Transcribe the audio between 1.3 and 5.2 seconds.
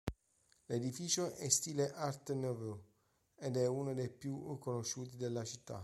è in stile Art Nouveau, ed è uno dei più conosciuti